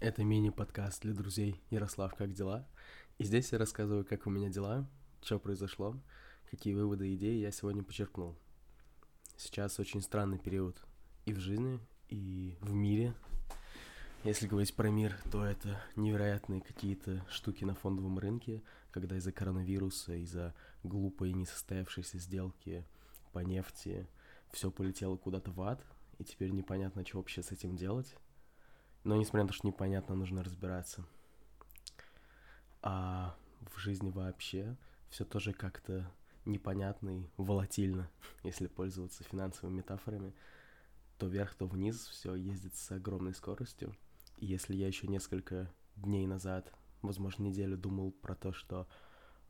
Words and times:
Это 0.00 0.24
мини-подкаст 0.24 1.02
для 1.02 1.12
друзей 1.12 1.60
Ярослав, 1.68 2.14
как 2.14 2.32
дела? 2.32 2.66
И 3.18 3.24
здесь 3.24 3.52
я 3.52 3.58
рассказываю, 3.58 4.02
как 4.02 4.26
у 4.26 4.30
меня 4.30 4.48
дела, 4.48 4.88
что 5.20 5.38
произошло, 5.38 5.94
какие 6.50 6.72
выводы 6.72 7.10
и 7.10 7.16
идеи 7.16 7.38
я 7.38 7.50
сегодня 7.50 7.82
почерпнул. 7.82 8.34
Сейчас 9.36 9.78
очень 9.78 10.00
странный 10.00 10.38
период 10.38 10.82
и 11.26 11.34
в 11.34 11.38
жизни, 11.38 11.78
и 12.08 12.56
в 12.62 12.72
мире. 12.72 13.12
Если 14.24 14.46
говорить 14.46 14.74
про 14.74 14.88
мир, 14.88 15.20
то 15.30 15.44
это 15.44 15.78
невероятные 15.96 16.62
какие-то 16.62 17.22
штуки 17.28 17.64
на 17.64 17.74
фондовом 17.74 18.18
рынке, 18.18 18.62
когда 18.92 19.18
из-за 19.18 19.32
коронавируса, 19.32 20.14
из-за 20.14 20.54
глупой 20.82 21.34
несостоявшейся 21.34 22.16
сделки 22.16 22.86
по 23.32 23.40
нефти 23.40 24.08
все 24.50 24.70
полетело 24.70 25.18
куда-то 25.18 25.50
в 25.50 25.60
ад, 25.60 25.84
и 26.16 26.24
теперь 26.24 26.52
непонятно, 26.52 27.04
что 27.04 27.18
вообще 27.18 27.42
с 27.42 27.52
этим 27.52 27.76
делать. 27.76 28.16
Но 29.04 29.16
несмотря 29.16 29.42
на 29.42 29.48
то, 29.48 29.54
что 29.54 29.66
непонятно, 29.66 30.14
нужно 30.14 30.42
разбираться. 30.42 31.04
А 32.82 33.36
в 33.60 33.78
жизни 33.78 34.10
вообще 34.10 34.76
все 35.08 35.24
тоже 35.24 35.52
как-то 35.52 36.10
непонятно 36.44 37.20
и 37.20 37.26
волатильно, 37.36 38.10
если 38.44 38.66
пользоваться 38.66 39.24
финансовыми 39.24 39.78
метафорами. 39.78 40.34
То 41.18 41.26
вверх, 41.26 41.54
то 41.54 41.66
вниз 41.66 42.06
все 42.06 42.34
ездит 42.34 42.74
с 42.76 42.90
огромной 42.92 43.34
скоростью. 43.34 43.94
И 44.38 44.46
если 44.46 44.74
я 44.74 44.86
еще 44.86 45.06
несколько 45.06 45.70
дней 45.96 46.26
назад, 46.26 46.72
возможно, 47.02 47.42
неделю 47.42 47.76
думал 47.76 48.12
про 48.12 48.34
то, 48.34 48.52
что 48.52 48.88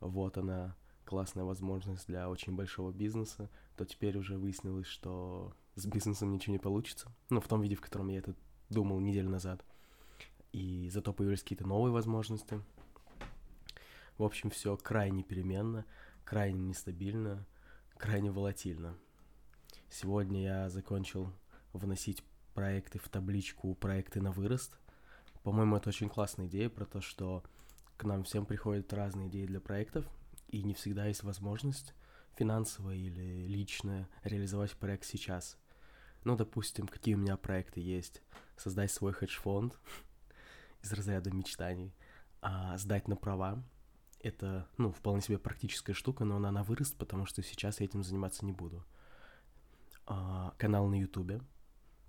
вот 0.00 0.36
она, 0.36 0.76
классная 1.04 1.44
возможность 1.44 2.06
для 2.06 2.28
очень 2.28 2.56
большого 2.56 2.92
бизнеса, 2.92 3.50
то 3.76 3.84
теперь 3.84 4.16
уже 4.16 4.36
выяснилось, 4.36 4.86
что 4.86 5.54
с 5.76 5.86
бизнесом 5.86 6.32
ничего 6.32 6.52
не 6.52 6.58
получится. 6.58 7.12
Ну, 7.30 7.40
в 7.40 7.46
том 7.46 7.62
виде, 7.62 7.76
в 7.76 7.80
котором 7.80 8.08
я 8.08 8.18
это 8.18 8.34
думал 8.70 9.00
неделю 9.00 9.28
назад. 9.28 9.64
И 10.52 10.88
зато 10.90 11.12
появились 11.12 11.42
какие-то 11.42 11.66
новые 11.66 11.92
возможности. 11.92 12.60
В 14.16 14.22
общем, 14.22 14.50
все 14.50 14.76
крайне 14.76 15.22
переменно, 15.22 15.84
крайне 16.24 16.60
нестабильно, 16.60 17.46
крайне 17.96 18.30
волатильно. 18.30 18.96
Сегодня 19.88 20.42
я 20.42 20.70
закончил 20.70 21.32
вносить 21.72 22.24
проекты 22.54 22.98
в 22.98 23.08
табличку 23.08 23.74
«Проекты 23.74 24.20
на 24.20 24.32
вырост». 24.32 24.78
По-моему, 25.42 25.76
это 25.76 25.88
очень 25.88 26.08
классная 26.08 26.46
идея 26.46 26.68
про 26.68 26.84
то, 26.84 27.00
что 27.00 27.42
к 27.96 28.04
нам 28.04 28.24
всем 28.24 28.44
приходят 28.46 28.92
разные 28.92 29.28
идеи 29.28 29.46
для 29.46 29.60
проектов, 29.60 30.06
и 30.48 30.62
не 30.62 30.74
всегда 30.74 31.06
есть 31.06 31.22
возможность 31.22 31.94
финансовая 32.36 32.96
или 32.96 33.46
личная 33.46 34.08
реализовать 34.24 34.72
проект 34.72 35.04
сейчас. 35.04 35.58
Ну, 36.24 36.36
допустим, 36.36 36.86
какие 36.86 37.14
у 37.14 37.18
меня 37.18 37.36
проекты 37.36 37.80
есть. 37.80 38.22
Создать 38.60 38.92
свой 38.92 39.14
хедж-фонд 39.14 39.78
из 40.82 40.92
разряда 40.92 41.30
мечтаний, 41.30 41.94
а 42.42 42.76
сдать 42.76 43.08
на 43.08 43.16
права. 43.16 43.62
Это, 44.22 44.68
ну, 44.76 44.92
вполне 44.92 45.22
себе 45.22 45.38
практическая 45.38 45.94
штука, 45.94 46.26
но 46.26 46.36
она 46.36 46.50
на 46.50 46.62
вырост, 46.62 46.94
потому 46.98 47.24
что 47.24 47.42
сейчас 47.42 47.80
я 47.80 47.86
этим 47.86 48.02
заниматься 48.02 48.44
не 48.44 48.52
буду. 48.52 48.84
А, 50.04 50.52
канал 50.58 50.88
на 50.88 51.00
Ютубе. 51.00 51.40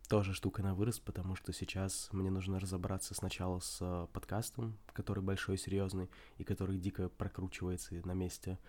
Тоже 0.10 0.34
штука 0.34 0.62
на 0.62 0.76
вырост, 0.76 1.02
потому 1.04 1.38
что 1.38 1.54
сейчас 1.54 2.10
мне 2.12 2.30
нужно 2.30 2.60
разобраться 2.60 3.16
сначала 3.16 3.60
с 3.60 3.78
а, 3.80 4.08
подкастом, 4.08 4.78
который 4.92 5.24
большой, 5.24 5.58
серьезный, 5.58 6.10
и 6.38 6.44
который 6.44 6.78
дико 6.78 7.08
прокручивается 7.08 7.96
на 8.06 8.12
месте. 8.12 8.60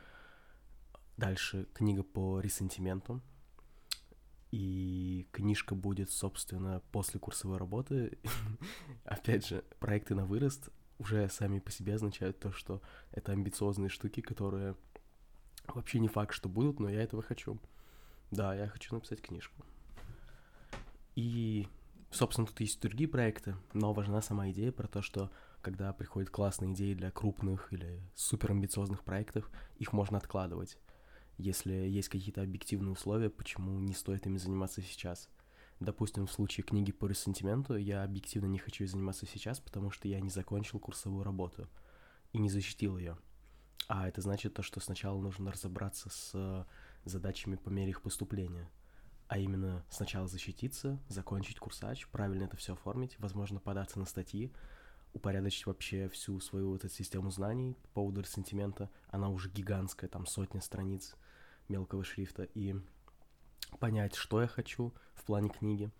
Дальше 1.16 1.66
книга 1.74 2.04
по 2.04 2.38
ресентименту, 2.38 3.20
и 4.52 5.26
книжка 5.32 5.74
будет, 5.74 6.10
собственно, 6.10 6.82
после 6.92 7.18
курсовой 7.18 7.56
работы. 7.56 8.18
Опять 9.04 9.46
же, 9.46 9.64
проекты 9.80 10.14
на 10.14 10.26
вырост 10.26 10.68
уже 10.98 11.28
сами 11.30 11.58
по 11.58 11.70
себе 11.70 11.94
означают 11.94 12.38
то, 12.38 12.52
что 12.52 12.82
это 13.12 13.32
амбициозные 13.32 13.88
штуки, 13.88 14.20
которые 14.20 14.76
вообще 15.68 15.98
не 15.98 16.08
факт, 16.08 16.34
что 16.34 16.50
будут, 16.50 16.80
но 16.80 16.90
я 16.90 17.02
этого 17.02 17.22
хочу. 17.22 17.58
Да, 18.30 18.54
я 18.54 18.68
хочу 18.68 18.94
написать 18.94 19.22
книжку. 19.22 19.64
И, 21.16 21.66
собственно, 22.10 22.46
тут 22.46 22.60
есть 22.60 22.80
другие 22.80 23.08
проекты, 23.08 23.56
но 23.72 23.94
важна 23.94 24.20
сама 24.20 24.50
идея 24.50 24.70
про 24.70 24.86
то, 24.86 25.00
что 25.00 25.30
когда 25.62 25.92
приходят 25.94 26.28
классные 26.28 26.72
идеи 26.74 26.92
для 26.92 27.10
крупных 27.10 27.72
или 27.72 28.02
суперамбициозных 28.14 29.02
проектов, 29.02 29.50
их 29.78 29.94
можно 29.94 30.18
откладывать 30.18 30.78
если 31.38 31.72
есть 31.72 32.08
какие-то 32.08 32.42
объективные 32.42 32.92
условия, 32.92 33.30
почему 33.30 33.78
не 33.80 33.94
стоит 33.94 34.26
ими 34.26 34.38
заниматься 34.38 34.82
сейчас. 34.82 35.28
Допустим, 35.80 36.26
в 36.26 36.32
случае 36.32 36.64
книги 36.64 36.92
по 36.92 37.06
ресентименту 37.06 37.76
я 37.76 38.04
объективно 38.04 38.46
не 38.46 38.58
хочу 38.58 38.86
заниматься 38.86 39.26
сейчас, 39.26 39.58
потому 39.58 39.90
что 39.90 40.06
я 40.06 40.20
не 40.20 40.30
закончил 40.30 40.78
курсовую 40.78 41.24
работу 41.24 41.68
и 42.32 42.38
не 42.38 42.48
защитил 42.48 42.96
ее. 42.98 43.18
А 43.88 44.06
это 44.06 44.20
значит 44.20 44.54
то, 44.54 44.62
что 44.62 44.80
сначала 44.80 45.20
нужно 45.20 45.50
разобраться 45.50 46.08
с 46.10 46.66
задачами 47.04 47.56
по 47.56 47.68
мере 47.68 47.90
их 47.90 48.02
поступления. 48.02 48.70
А 49.26 49.38
именно 49.38 49.84
сначала 49.88 50.28
защититься, 50.28 51.00
закончить 51.08 51.58
курсач, 51.58 52.06
правильно 52.08 52.44
это 52.44 52.56
все 52.56 52.74
оформить, 52.74 53.18
возможно, 53.18 53.60
податься 53.60 53.98
на 53.98 54.04
статьи, 54.04 54.52
упорядочить 55.12 55.66
вообще 55.66 56.08
всю 56.08 56.40
свою 56.40 56.70
вот 56.70 56.84
эту 56.84 56.94
систему 56.94 57.30
знаний 57.30 57.74
по 57.82 57.88
поводу 57.88 58.22
ресентимента. 58.22 58.90
Она 59.08 59.28
уже 59.28 59.50
гигантская, 59.50 60.08
там 60.08 60.26
сотня 60.26 60.60
страниц 60.60 61.14
мелкого 61.68 62.04
шрифта. 62.04 62.44
И 62.54 62.74
понять, 63.78 64.14
что 64.14 64.40
я 64.40 64.48
хочу 64.48 64.94
в 65.14 65.24
плане 65.24 65.48
книги. 65.48 65.90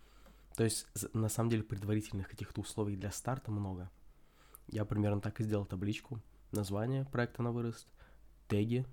То 0.57 0.65
есть, 0.65 0.87
на 1.15 1.29
самом 1.29 1.51
деле, 1.51 1.63
предварительных 1.63 2.29
каких-то 2.29 2.61
условий 2.61 2.97
для 2.97 3.11
старта 3.11 3.51
много. 3.51 3.91
Я 4.69 4.85
примерно 4.85 5.21
так 5.21 5.41
и 5.41 5.45
сделал 5.45 5.67
табличку. 5.67 6.21
Название 6.51 7.07
проекта 7.07 7.43
на 7.43 7.53
вырост, 7.53 7.89
теги, 8.49 8.87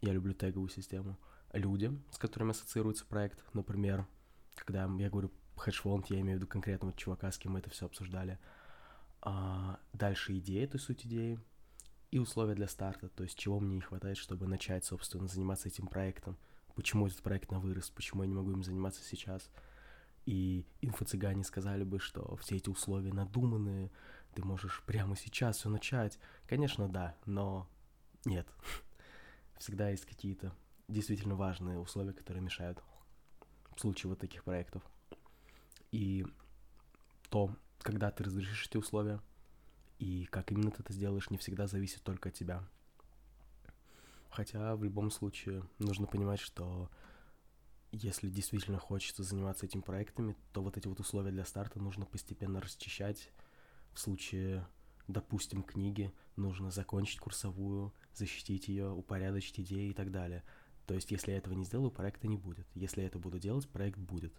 я 0.00 0.12
люблю 0.12 0.32
теговую 0.32 0.68
систему, 0.68 1.18
люди, 1.52 1.90
с 2.12 2.18
которыми 2.18 2.52
ассоциируется 2.52 3.04
проект. 3.04 3.44
Например, 3.52 4.06
когда 4.54 4.88
я 4.98 5.10
говорю 5.10 5.32
хедж-фонд, 5.56 6.06
я 6.10 6.20
имею 6.20 6.38
в 6.38 6.40
виду 6.40 6.46
конкретного 6.46 6.94
чувака, 6.94 7.32
с 7.32 7.38
кем 7.38 7.52
мы 7.52 7.58
это 7.60 7.70
все 7.70 7.86
обсуждали– 7.86 8.38
дальше 9.92 10.38
идея, 10.38 10.66
то 10.66 10.76
есть 10.76 10.86
суть 10.86 11.06
идеи, 11.06 11.38
и 12.10 12.18
условия 12.18 12.54
для 12.54 12.68
старта, 12.68 13.08
то 13.08 13.24
есть 13.24 13.36
чего 13.36 13.58
мне 13.58 13.74
не 13.74 13.80
хватает, 13.80 14.16
чтобы 14.16 14.46
начать, 14.46 14.84
собственно, 14.84 15.26
заниматься 15.26 15.68
этим 15.68 15.86
проектом, 15.86 16.36
почему 16.74 17.06
этот 17.06 17.22
проект 17.22 17.50
на 17.50 17.58
вырост, 17.58 17.92
почему 17.92 18.22
я 18.22 18.28
не 18.28 18.34
могу 18.34 18.52
им 18.52 18.62
заниматься 18.62 19.02
сейчас. 19.02 19.50
И 20.26 20.64
инфо-цыгане 20.80 21.44
сказали 21.44 21.84
бы, 21.84 21.98
что 21.98 22.36
все 22.36 22.56
эти 22.56 22.68
условия 22.68 23.12
надуманные, 23.12 23.90
ты 24.34 24.44
можешь 24.44 24.82
прямо 24.86 25.16
сейчас 25.16 25.58
все 25.58 25.68
начать. 25.68 26.18
Конечно, 26.46 26.88
да, 26.88 27.16
но 27.26 27.68
нет. 28.24 28.46
Всегда 29.58 29.90
есть 29.90 30.06
какие-то 30.06 30.54
действительно 30.88 31.34
важные 31.34 31.78
условия, 31.78 32.12
которые 32.12 32.42
мешают 32.42 32.82
в 33.76 33.80
случае 33.80 34.10
вот 34.10 34.18
таких 34.18 34.44
проектов. 34.44 34.82
И 35.92 36.26
то, 37.28 37.50
когда 37.84 38.10
ты 38.10 38.24
разрешишь 38.24 38.66
эти 38.66 38.78
условия, 38.78 39.20
и 39.98 40.24
как 40.24 40.50
именно 40.50 40.70
ты 40.70 40.82
это 40.82 40.92
сделаешь, 40.92 41.30
не 41.30 41.36
всегда 41.38 41.68
зависит 41.68 42.02
только 42.02 42.30
от 42.30 42.34
тебя. 42.34 42.64
Хотя 44.30 44.74
в 44.74 44.82
любом 44.82 45.10
случае 45.12 45.62
нужно 45.78 46.06
понимать, 46.06 46.40
что 46.40 46.90
если 47.92 48.28
действительно 48.28 48.78
хочется 48.78 49.22
заниматься 49.22 49.66
этими 49.66 49.82
проектами, 49.82 50.34
то 50.52 50.62
вот 50.62 50.76
эти 50.76 50.88
вот 50.88 50.98
условия 50.98 51.30
для 51.30 51.44
старта 51.44 51.78
нужно 51.78 52.06
постепенно 52.06 52.60
расчищать. 52.60 53.30
В 53.92 54.00
случае, 54.00 54.66
допустим, 55.06 55.62
книги, 55.62 56.12
нужно 56.36 56.70
закончить 56.70 57.20
курсовую, 57.20 57.92
защитить 58.14 58.66
ее, 58.66 58.90
упорядочить 58.90 59.60
идеи 59.60 59.90
и 59.90 59.94
так 59.94 60.10
далее. 60.10 60.42
То 60.86 60.94
есть, 60.94 61.10
если 61.10 61.32
я 61.32 61.36
этого 61.36 61.54
не 61.54 61.64
сделаю, 61.64 61.90
проекта 61.90 62.28
не 62.28 62.36
будет. 62.36 62.66
Если 62.74 63.02
я 63.02 63.06
это 63.06 63.18
буду 63.18 63.38
делать, 63.38 63.68
проект 63.68 63.98
будет. 63.98 64.34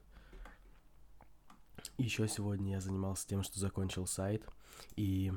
Еще 1.98 2.28
сегодня 2.28 2.74
я 2.74 2.82
занимался 2.82 3.28
тем, 3.28 3.44
что 3.44 3.60
закончил 3.60 4.06
сайт, 4.08 4.46
и 4.96 5.32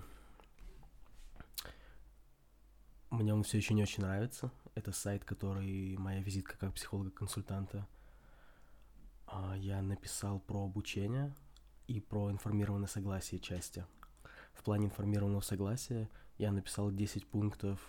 мне 3.11 3.32
он 3.32 3.43
все 3.43 3.58
еще 3.58 3.75
не 3.75 3.82
очень 3.82 4.02
нравится. 4.02 4.50
Это 4.75 4.93
сайт, 4.93 5.25
который 5.25 5.96
моя 5.96 6.20
визитка 6.20 6.56
как 6.58 6.75
психолога-консультанта. 6.75 7.87
А, 9.26 9.56
я 9.56 9.82
написал 9.82 10.40
про 10.40 10.64
обучение 10.64 11.34
и 11.87 12.00
про 12.00 12.31
информированное 12.31 12.88
согласие 12.88 13.40
части. 13.40 13.87
В 14.52 14.62
плане 14.62 14.87
информированного 14.87 15.40
согласия 15.40 16.08
я 16.37 16.52
написал 16.52 16.90
10 16.90 17.26
пунктов 17.26 17.81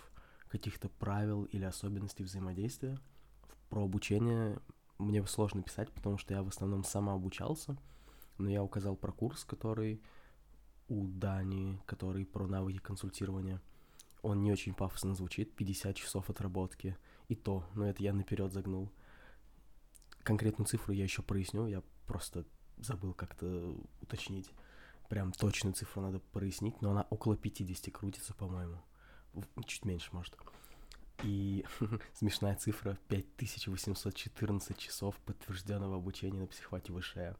каких-то 0.48 0.88
правил 0.88 1.44
или 1.44 1.64
особенностей 1.64 2.24
взаимодействия. 2.24 2.98
Про 3.68 3.84
обучение 3.84 4.58
мне 4.98 5.24
сложно 5.26 5.62
писать, 5.62 5.92
потому 5.92 6.18
что 6.18 6.34
я 6.34 6.42
в 6.42 6.48
основном 6.48 6.82
сама 6.82 7.14
обучался— 7.14 7.76
но 8.40 8.50
я 8.50 8.62
указал 8.62 8.96
про 8.96 9.12
курс, 9.12 9.44
который 9.44 10.02
у 10.88 11.06
Дани, 11.06 11.80
который 11.86 12.26
про 12.26 12.46
навыки 12.46 12.78
консультирования. 12.78 13.60
Он 14.22 14.42
не 14.42 14.52
очень 14.52 14.74
пафосно 14.74 15.14
звучит, 15.14 15.54
50 15.54 15.96
часов 15.96 16.28
отработки. 16.28 16.96
И 17.28 17.36
то, 17.36 17.64
но 17.74 17.88
это 17.88 18.02
я 18.02 18.12
наперед 18.12 18.52
загнул. 18.52 18.90
Конкретную 20.24 20.66
цифру 20.66 20.92
я 20.92 21.04
еще 21.04 21.22
проясню, 21.22 21.66
я 21.66 21.82
просто 22.06 22.44
забыл 22.78 23.14
как-то 23.14 23.76
уточнить. 24.00 24.50
прям 25.08 25.32
точную 25.32 25.74
цифру 25.74 26.02
надо 26.02 26.18
прояснить, 26.18 26.80
но 26.82 26.90
она 26.90 27.06
около 27.10 27.36
50 27.36 27.92
крутится, 27.92 28.34
по-моему. 28.34 28.80
Чуть 29.66 29.84
меньше, 29.84 30.10
может. 30.12 30.36
И 31.22 31.64
смешная 32.14 32.56
цифра 32.56 32.98
5814 33.08 34.76
часов 34.78 35.16
подтвержденного 35.24 35.96
обучения 35.96 36.40
на 36.40 36.46
психвате 36.46 36.92
выше. 36.92 37.36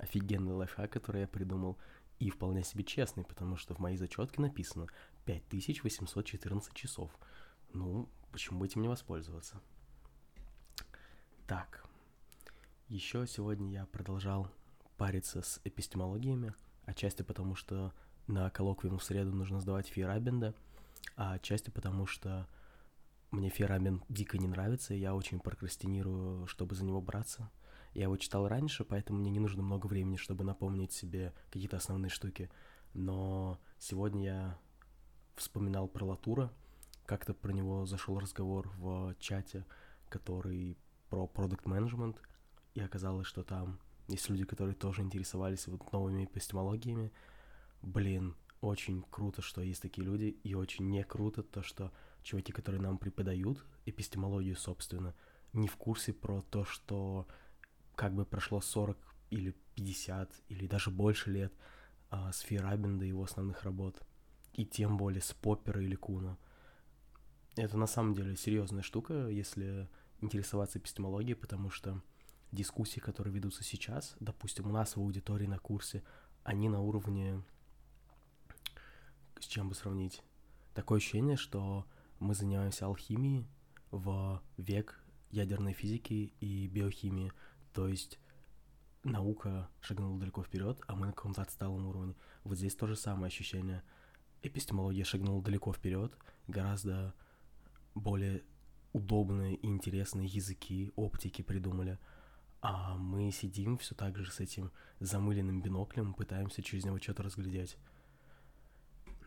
Офигенный 0.00 0.52
лайфхак, 0.52 0.90
который 0.90 1.22
я 1.22 1.28
придумал, 1.28 1.78
и 2.18 2.30
вполне 2.30 2.62
себе 2.62 2.84
честный, 2.84 3.24
потому 3.24 3.56
что 3.56 3.74
в 3.74 3.78
моей 3.78 3.96
зачетке 3.96 4.42
написано 4.42 4.86
5814 5.24 6.74
часов. 6.74 7.10
Ну, 7.72 8.08
почему 8.32 8.60
бы 8.60 8.66
этим 8.66 8.82
не 8.82 8.88
воспользоваться? 8.88 9.60
Так, 11.46 11.84
еще 12.88 13.26
сегодня 13.26 13.70
я 13.72 13.86
продолжал 13.86 14.50
париться 14.96 15.42
с 15.42 15.60
эпистемологиями, 15.64 16.54
отчасти 16.84 17.22
потому, 17.22 17.54
что 17.54 17.92
на 18.26 18.50
коллоквиум 18.50 18.98
в 18.98 19.04
среду 19.04 19.32
нужно 19.32 19.60
сдавать 19.60 19.88
Фейрабенда, 19.88 20.54
а 21.16 21.32
отчасти 21.32 21.70
потому, 21.70 22.06
что 22.06 22.48
мне 23.30 23.48
Фейрабен 23.48 24.02
дико 24.08 24.38
не 24.38 24.48
нравится, 24.48 24.94
и 24.94 24.98
я 24.98 25.14
очень 25.14 25.40
прокрастинирую, 25.40 26.46
чтобы 26.46 26.74
за 26.74 26.84
него 26.84 27.00
браться. 27.00 27.50
Я 27.94 28.04
его 28.04 28.16
читал 28.16 28.48
раньше, 28.48 28.84
поэтому 28.84 29.18
мне 29.18 29.30
не 29.30 29.40
нужно 29.40 29.62
много 29.62 29.86
времени, 29.86 30.16
чтобы 30.16 30.44
напомнить 30.44 30.92
себе 30.92 31.32
какие-то 31.50 31.76
основные 31.76 32.10
штуки. 32.10 32.50
Но 32.94 33.58
сегодня 33.78 34.24
я 34.24 34.58
вспоминал 35.36 35.88
про 35.88 36.04
Латура, 36.04 36.52
как-то 37.06 37.34
про 37.34 37.52
него 37.52 37.86
зашел 37.86 38.18
разговор 38.18 38.68
в 38.76 39.14
чате, 39.18 39.64
который 40.08 40.76
про 41.08 41.26
продукт 41.26 41.66
менеджмент 41.66 42.20
и 42.74 42.80
оказалось, 42.80 43.26
что 43.26 43.42
там 43.42 43.80
есть 44.08 44.28
люди, 44.28 44.44
которые 44.44 44.74
тоже 44.74 45.02
интересовались 45.02 45.66
вот 45.66 45.92
новыми 45.92 46.24
эпистемологиями. 46.24 47.12
Блин, 47.82 48.36
очень 48.60 49.02
круто, 49.10 49.42
что 49.42 49.60
есть 49.60 49.82
такие 49.82 50.04
люди, 50.06 50.36
и 50.42 50.54
очень 50.54 50.88
не 50.88 51.02
круто 51.04 51.42
то, 51.42 51.62
что 51.62 51.92
чуваки, 52.22 52.52
которые 52.52 52.80
нам 52.80 52.98
преподают 52.98 53.64
эпистемологию, 53.86 54.56
собственно, 54.56 55.14
не 55.52 55.68
в 55.68 55.76
курсе 55.76 56.12
про 56.12 56.42
то, 56.42 56.64
что 56.64 57.26
как 58.00 58.14
бы 58.14 58.24
прошло 58.24 58.62
40 58.62 58.96
или 59.28 59.54
50 59.74 60.32
или 60.48 60.66
даже 60.66 60.90
больше 60.90 61.30
лет 61.30 61.52
а, 62.08 62.32
с 62.32 62.40
Фейрабенда 62.40 63.04
и 63.04 63.08
его 63.08 63.24
основных 63.24 63.62
работ, 63.62 64.00
и 64.54 64.64
тем 64.64 64.96
более 64.96 65.20
с 65.20 65.34
Поппера 65.34 65.82
или 65.82 65.96
Куна. 65.96 66.38
Это 67.56 67.76
на 67.76 67.86
самом 67.86 68.14
деле 68.14 68.36
серьезная 68.36 68.80
штука, 68.80 69.28
если 69.28 69.86
интересоваться 70.22 70.78
эпистемологией, 70.78 71.36
потому 71.36 71.68
что 71.68 72.00
дискуссии, 72.52 73.00
которые 73.00 73.34
ведутся 73.34 73.64
сейчас, 73.64 74.16
допустим, 74.18 74.68
у 74.68 74.72
нас 74.72 74.96
в 74.96 75.00
аудитории 75.00 75.46
на 75.46 75.58
курсе, 75.58 76.02
они 76.42 76.70
на 76.70 76.80
уровне... 76.80 77.42
С 79.38 79.44
чем 79.44 79.68
бы 79.68 79.74
сравнить? 79.74 80.22
Такое 80.72 80.96
ощущение, 80.96 81.36
что 81.36 81.84
мы 82.18 82.34
занимаемся 82.34 82.86
алхимией 82.86 83.46
в 83.90 84.42
век 84.56 85.04
ядерной 85.30 85.72
физики 85.72 86.32
и 86.40 86.66
биохимии. 86.66 87.32
То 87.72 87.88
есть 87.88 88.18
наука 89.04 89.68
шагнула 89.80 90.18
далеко 90.18 90.42
вперед, 90.42 90.80
а 90.86 90.94
мы 90.94 91.06
на 91.06 91.12
каком-то 91.12 91.42
отсталом 91.42 91.86
уровне. 91.86 92.14
Вот 92.44 92.56
здесь 92.56 92.74
то 92.74 92.86
же 92.86 92.96
самое 92.96 93.26
ощущение. 93.26 93.82
Эпистемология 94.42 95.04
шагнула 95.04 95.42
далеко 95.42 95.72
вперед, 95.72 96.16
гораздо 96.46 97.14
более 97.94 98.42
удобные 98.92 99.54
и 99.54 99.66
интересные 99.66 100.26
языки, 100.26 100.92
оптики 100.96 101.42
придумали– 101.42 101.98
а 102.62 102.96
мы 102.96 103.30
сидим 103.30 103.78
все 103.78 103.94
так 103.94 104.18
же 104.18 104.30
с 104.30 104.38
этим 104.40 104.70
замыленным 105.00 105.62
биноклем, 105.62 106.12
пытаемся 106.12 106.62
через 106.62 106.84
него 106.84 106.98
что-то 106.98 107.22
разглядеть. 107.22 107.78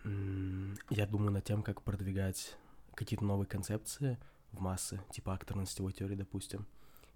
Я 0.04 1.08
думаю 1.08 1.32
над 1.32 1.44
тем, 1.44 1.64
как 1.64 1.82
продвигать 1.82 2.56
какие-то 2.94 3.26
новые 3.26 3.48
концепции 3.48 4.20
в 4.52 4.60
массы, 4.60 5.02
типа 5.12 5.34
акторно-сетевой 5.34 5.94
теории, 5.94 6.16
допустим. 6.16 6.68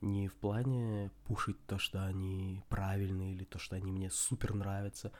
Не 0.02 0.28
в 0.28 0.36
плане 0.36 1.12
пушить 1.26 1.58
то, 1.66 1.80
что 1.80 2.06
они 2.06 2.64
правильные, 2.70 3.34
или 3.34 3.46
то, 3.46 3.58
что 3.58 3.76
они 3.76 3.92
мне 3.92 4.10
супер 4.12 4.54
нравятся. 4.54 5.12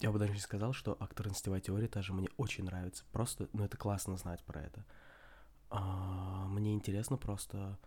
Я 0.00 0.10
бы 0.10 0.18
даже 0.18 0.32
не 0.32 0.40
сказал, 0.40 0.72
что 0.72 0.96
акторно-сетевая 0.98 1.60
теория 1.60 1.88
тоже 1.88 2.12
мне 2.12 2.28
очень 2.36 2.64
нравится. 2.64 3.04
Просто, 3.12 3.48
ну, 3.52 3.64
это 3.64 3.76
классно 3.76 4.16
знать 4.16 4.42
про 4.44 4.62
это. 4.62 4.84
А, 5.70 6.46
мне 6.46 6.72
интересно 6.74 7.16
просто 7.16 7.78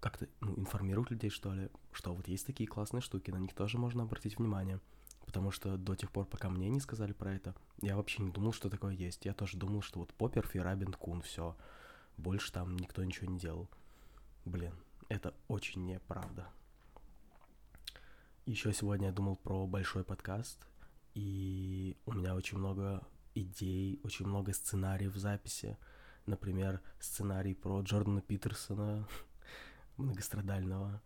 как-то 0.00 0.26
ну, 0.40 0.58
информировать 0.58 1.10
людей, 1.10 1.30
что 1.30 1.54
ли, 1.54 1.70
что 1.92 2.12
вот 2.12 2.26
есть 2.26 2.46
такие 2.46 2.68
классные 2.68 3.00
штуки, 3.00 3.30
на 3.30 3.36
них 3.36 3.54
тоже 3.54 3.78
можно 3.78 4.02
обратить 4.02 4.38
внимание. 4.38 4.80
Потому 5.24 5.52
что 5.52 5.76
до 5.76 5.94
тех 5.94 6.10
пор, 6.10 6.26
пока 6.26 6.50
мне 6.50 6.68
не 6.68 6.80
сказали 6.80 7.12
про 7.12 7.32
это, 7.32 7.54
я 7.80 7.96
вообще 7.96 8.22
не 8.22 8.30
думал, 8.30 8.52
что 8.52 8.68
такое 8.68 8.92
есть. 8.92 9.24
Я 9.24 9.32
тоже 9.32 9.56
думал, 9.56 9.80
что 9.80 10.00
вот 10.00 10.12
Поппер, 10.14 10.46
Фейрабин, 10.46 10.92
Кун, 10.92 11.22
все. 11.22 11.56
Больше 12.16 12.52
там 12.52 12.76
никто 12.76 13.04
ничего 13.04 13.30
не 13.30 13.38
делал. 13.38 13.70
Блин, 14.44 14.74
это 15.08 15.34
очень 15.46 15.86
неправда. 15.86 16.48
Еще 18.44 18.72
сегодня 18.72 19.06
я 19.08 19.12
думал 19.12 19.36
про 19.36 19.68
большой 19.68 20.02
подкаст, 20.02 20.66
и 21.14 21.96
у 22.06 22.12
меня 22.12 22.34
очень 22.34 22.58
много 22.58 23.06
идей, 23.36 24.00
очень 24.02 24.26
много 24.26 24.52
сценариев 24.52 25.14
записи. 25.14 25.78
Например, 26.26 26.80
сценарий 26.98 27.54
про 27.54 27.82
Джордана 27.82 28.20
Питерсона, 28.20 29.06
многострадального, 29.96 31.00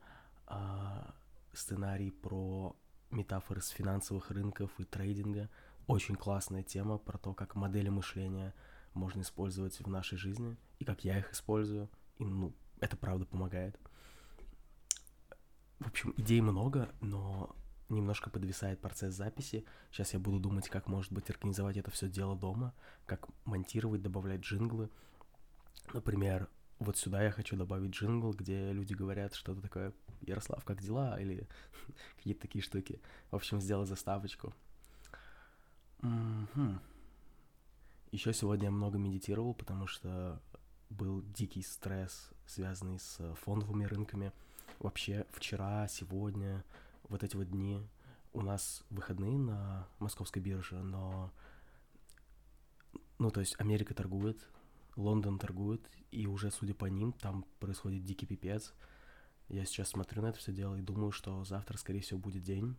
а, 0.47 1.15
сценарий 1.53 2.12
про 2.12 2.75
метафоры 3.11 3.61
с 3.61 3.69
финансовых 3.69 4.31
рынков 4.31 4.71
и 4.79 4.85
трейдинга. 4.85 5.50
Очень 5.87 6.17
классная 6.17 6.62
тема 6.62 6.97
про 6.97 7.19
то, 7.19 7.35
как 7.35 7.55
модели 7.55 7.91
мышления 7.91 8.55
можно 8.94 9.21
использовать 9.21 9.79
в 9.79 9.89
нашей 9.89 10.17
жизни, 10.17 10.56
и 10.79 10.87
как 10.87 11.05
я 11.05 11.19
их 11.19 11.35
использую, 11.35 11.91
и, 12.17 12.25
ну, 12.25 12.55
это 12.81 12.96
правда 12.96 13.26
помогает. 13.26 13.78
В 15.78 15.88
общем, 15.88 16.14
идей 16.17 16.40
много, 16.40 16.88
но 17.00 17.55
немножко 17.88 18.31
подвисает 18.31 18.81
процесс 18.81 19.14
записи. 19.14 19.64
Сейчас 19.90 20.12
я 20.14 20.19
буду 20.19 20.38
думать, 20.38 20.69
как, 20.69 20.88
может 20.88 21.12
быть, 21.12 21.31
организовать 21.31 21.76
это 21.76 21.90
все 21.90 22.08
дело 22.08 22.37
дома, 22.37 22.75
как 23.05 23.28
монтировать, 23.44 24.02
добавлять 24.02 24.40
джинглы. 24.40 24.90
Например, 25.93 26.49
вот 26.78 26.96
сюда 26.99 27.23
я 27.23 27.31
хочу 27.31 27.56
добавить 27.56 27.93
джингл, 27.93 28.32
где 28.32 28.73
люди 28.73 28.93
говорят 28.94 29.34
что-то 29.34 29.62
такое 29.62 29.93
«Ярослав, 30.22 30.64
как 30.64 30.82
дела?» 30.82 31.20
или 31.20 31.49
какие-то 32.17 32.40
такие 32.43 32.62
штуки. 32.62 33.00
В 33.31 33.37
общем, 33.37 33.61
сделать 33.61 33.88
заставочку. 33.88 34.55
Еще 38.12 38.32
сегодня 38.32 38.67
я 38.67 38.70
много 38.70 38.98
медитировал, 38.98 39.55
потому 39.55 39.86
что 39.86 40.41
был 40.90 41.22
дикий 41.22 41.62
стресс, 41.62 42.31
связанный 42.46 42.98
с 42.98 43.34
фондовыми 43.43 43.84
рынками. 43.84 44.32
Вообще, 44.78 45.26
вчера, 45.31 45.88
сегодня, 45.88 46.64
вот 47.08 47.22
эти 47.22 47.36
вот 47.36 47.48
дни 47.48 47.86
у 48.32 48.43
нас 48.43 48.84
выходные 48.90 49.38
на 49.38 49.88
московской 49.98 50.43
бирже, 50.43 50.82
но... 50.82 51.32
Ну, 53.19 53.31
то 53.31 53.40
есть 53.40 53.58
Америка 53.58 53.94
торгует, 53.94 54.38
Лондон 54.96 55.38
торгует, 55.38 55.90
и 56.10 56.26
уже, 56.26 56.50
судя 56.50 56.74
по 56.74 56.84
ним, 56.86 57.12
там 57.12 57.46
происходит 57.60 58.05
дикий 58.05 58.26
пипец. 58.26 58.74
Я 59.48 59.64
сейчас 59.64 59.90
смотрю 59.90 60.22
на 60.22 60.26
это 60.26 60.38
все 60.38 60.52
дело 60.52 60.74
и 60.74 60.82
думаю, 60.82 61.12
что 61.12 61.44
завтра, 61.44 61.78
скорее 61.78 62.00
всего, 62.00 62.19
будет 62.19 62.43
день, 62.43 62.76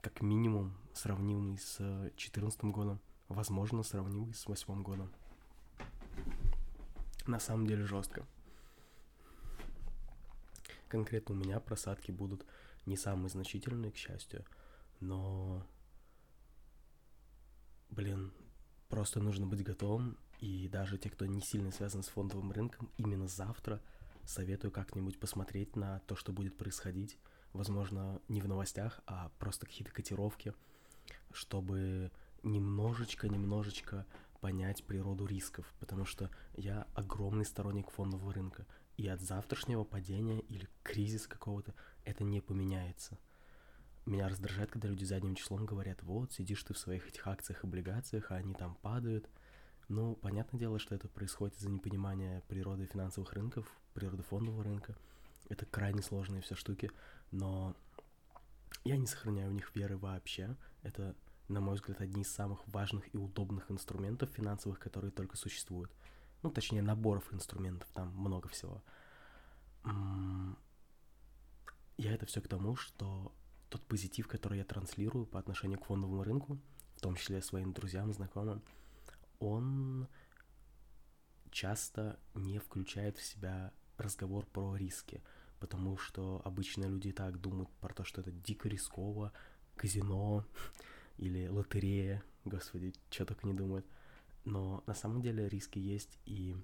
как 0.00 0.20
минимум, 0.20 0.74
сравнимый 0.92 1.58
с 1.58 1.78
2014 1.78 2.64
годом, 2.64 3.00
возможно, 3.28 3.82
сравнимый 3.82 4.34
с 4.34 4.44
2008 4.44 4.82
годом. 4.82 5.10
На 7.28 7.38
самом 7.38 7.66
деле 7.66 7.84
жестко. 7.84 8.26
Конкретно 10.88 11.34
у 11.34 11.38
меня 11.38 11.60
просадки 11.60 12.10
будут 12.10 12.46
не 12.86 12.96
самые 12.96 13.28
значительные, 13.28 13.92
к 13.92 13.96
счастью, 13.96 14.46
но, 15.00 15.62
блин, 17.90 18.32
просто 18.88 19.20
нужно 19.20 19.46
быть 19.46 19.62
готовым 19.62 20.16
и 20.40 20.68
даже 20.68 20.96
те, 20.96 21.10
кто 21.10 21.26
не 21.26 21.42
сильно 21.42 21.70
связан 21.70 22.02
с 22.02 22.08
фондовым 22.08 22.50
рынком, 22.50 22.90
именно 22.96 23.28
завтра 23.28 23.82
советую 24.24 24.70
как-нибудь 24.70 25.20
посмотреть 25.20 25.76
на 25.76 25.98
то, 26.06 26.16
что 26.16 26.32
будет 26.32 26.56
происходить. 26.56 27.18
Возможно, 27.52 28.22
не 28.28 28.40
в 28.40 28.48
новостях, 28.48 29.00
а 29.06 29.30
просто 29.38 29.66
какие-то 29.66 29.92
котировки, 29.92 30.54
чтобы 31.32 32.10
немножечко-немножечко 32.42 34.06
понять 34.40 34.84
природу 34.84 35.26
рисков, 35.26 35.72
потому 35.80 36.04
что 36.04 36.30
я 36.54 36.86
огромный 36.94 37.44
сторонник 37.44 37.90
фондового 37.90 38.32
рынка, 38.32 38.66
и 38.96 39.06
от 39.08 39.20
завтрашнего 39.20 39.84
падения 39.84 40.40
или 40.40 40.68
кризиса 40.82 41.28
какого-то 41.28 41.74
это 42.04 42.24
не 42.24 42.40
поменяется. 42.40 43.18
Меня 44.06 44.28
раздражает, 44.28 44.70
когда 44.70 44.88
люди 44.88 45.04
задним 45.04 45.34
числом 45.34 45.66
говорят, 45.66 46.02
вот, 46.02 46.32
сидишь 46.32 46.62
ты 46.62 46.74
в 46.74 46.78
своих 46.78 47.06
этих 47.08 47.26
акциях, 47.26 47.64
облигациях, 47.64 48.30
а 48.30 48.36
они 48.36 48.54
там 48.54 48.74
падают– 48.76 49.28
ну, 49.88 50.16
понятное 50.16 50.60
дело, 50.60 50.78
что 50.78 50.94
это 50.94 51.08
происходит 51.08 51.56
из-за 51.56 51.70
непонимания 51.70 52.42
природы 52.42 52.84
финансовых 52.84 53.32
рынков, 53.32 53.66
природы 53.94 54.22
фондового 54.22 54.62
рынка. 54.62 54.94
Это 55.48 55.64
крайне 55.64 56.02
сложные 56.02 56.42
все 56.42 56.54
штуки, 56.54 56.90
но 57.30 57.74
я 58.84 58.98
не 58.98 59.06
сохраняю 59.06 59.50
в 59.50 59.54
них 59.54 59.74
веры 59.74 59.96
вообще. 59.96 60.56
Это 60.82 61.16
на 61.48 61.60
мой 61.60 61.74
взгляд, 61.74 62.00
одни 62.00 62.22
из 62.22 62.30
самых 62.30 62.66
важных 62.68 63.14
и 63.14 63.18
удобных 63.18 63.70
инструментов 63.70 64.30
финансовых, 64.30 64.78
которые 64.78 65.10
только 65.10 65.36
существуют. 65.36 65.90
Ну, 66.42 66.50
точнее, 66.50 66.82
наборов 66.82 67.32
инструментов, 67.32 67.88
там 67.94 68.08
много 68.16 68.48
всего. 68.48 68.82
Я 71.96 72.12
это 72.14 72.26
все 72.26 72.40
к 72.40 72.48
тому, 72.48 72.76
что 72.76 73.32
тот 73.70 73.84
позитив, 73.86 74.28
который 74.28 74.58
я 74.58 74.64
транслирую 74.64 75.26
по 75.26 75.38
отношению 75.38 75.78
к 75.78 75.86
фондовому 75.86 76.22
рынку, 76.22 76.58
в 76.94 77.00
том 77.00 77.16
числе 77.16 77.42
своим 77.42 77.72
друзьям, 77.72 78.12
знакомым, 78.12 78.62
он 79.40 80.08
часто 81.50 82.18
не 82.34 82.58
включает 82.58 83.18
в 83.18 83.24
себя 83.24 83.72
разговор 83.96 84.46
про 84.46 84.76
риски, 84.76 85.22
потому 85.60 85.96
что 85.96 86.40
обычно 86.44 86.84
люди 86.84 87.12
так 87.12 87.40
думают 87.40 87.70
про 87.80 87.92
то, 87.92 88.04
что 88.04 88.20
это 88.20 88.30
дико 88.30 88.68
рисково, 88.68 89.32
казино 89.76 90.44
или 91.18 91.48
лотерея, 91.48 92.22
господи, 92.44 92.94
что 93.10 93.26
только 93.26 93.46
не 93.46 93.54
думают. 93.54 93.86
Но 94.44 94.82
на 94.86 94.94
самом 94.94 95.20
деле 95.20 95.48
риски 95.48 95.78
есть 95.78 96.18
и 96.24 96.56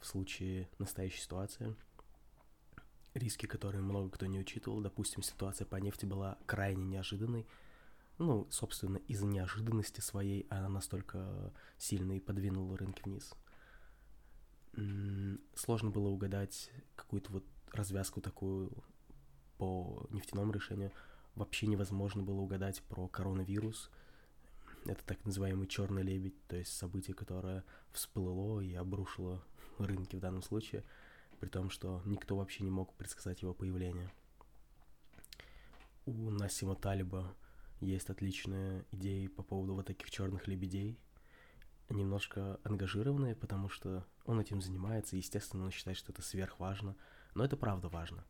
в 0.00 0.06
случае 0.06 0.68
настоящей 0.78 1.20
ситуации. 1.20 1.74
Риски, 3.14 3.46
которые 3.46 3.82
много 3.82 4.10
кто 4.10 4.26
не 4.26 4.38
учитывал, 4.38 4.80
допустим, 4.80 5.22
ситуация 5.22 5.66
по 5.66 5.76
нефти 5.76 6.06
была 6.06 6.38
крайне 6.46 6.84
неожиданной, 6.84 7.46
ну, 8.18 8.46
собственно, 8.50 8.98
из-за 9.08 9.26
неожиданности 9.26 10.00
своей 10.00 10.46
она 10.48 10.68
настолько 10.68 11.52
сильно 11.78 12.12
и 12.12 12.20
подвинула 12.20 12.76
рынки 12.76 13.02
вниз. 13.04 13.34
Сложно 15.54 15.90
было 15.90 16.08
угадать 16.08 16.70
какую-то 16.94 17.32
вот 17.32 17.44
развязку 17.72 18.20
такую 18.20 18.72
по 19.58 20.06
нефтяному 20.10 20.52
решению. 20.52 20.92
Вообще 21.34 21.66
невозможно 21.66 22.22
было 22.22 22.40
угадать 22.40 22.82
про 22.82 23.08
коронавирус. 23.08 23.90
Это 24.84 25.04
так 25.04 25.24
называемый 25.24 25.68
черный 25.68 26.02
лебедь, 26.02 26.46
то 26.48 26.56
есть 26.56 26.76
событие, 26.76 27.14
которое 27.14 27.64
всплыло 27.92 28.60
и 28.60 28.74
обрушило 28.74 29.42
рынки 29.78 30.16
в 30.16 30.20
данном 30.20 30.42
случае, 30.42 30.84
при 31.38 31.48
том, 31.48 31.70
что 31.70 32.02
никто 32.04 32.36
вообще 32.36 32.64
не 32.64 32.70
мог 32.70 32.92
предсказать 32.94 33.42
его 33.42 33.54
появление. 33.54 34.10
У 36.04 36.30
Насима 36.30 36.74
Талиба 36.74 37.32
есть 37.80 38.10
отличные 38.10 38.84
идеи 38.90 39.28
по 39.28 39.44
поводу 39.44 39.74
вот 39.74 39.86
таких 39.86 40.10
черных 40.10 40.48
лебедей, 40.48 40.98
немножко 41.88 42.58
ангажированные, 42.64 43.36
потому 43.36 43.68
что 43.68 44.04
он 44.24 44.40
этим 44.40 44.60
занимается, 44.60 45.16
естественно, 45.16 45.64
он 45.64 45.70
считает, 45.70 45.96
что 45.96 46.12
это 46.12 46.22
сверхважно, 46.22 46.96
но 47.34 47.44
это 47.44 47.56
правда 47.56 47.88
важно. 47.88 48.24